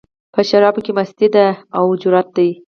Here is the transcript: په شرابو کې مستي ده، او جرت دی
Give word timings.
په 0.33 0.39
شرابو 0.49 0.79
کې 0.85 0.91
مستي 0.97 1.27
ده، 1.35 1.47
او 1.77 1.85
جرت 2.01 2.27
دی 2.37 2.49